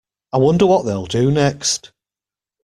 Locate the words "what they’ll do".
0.65-1.29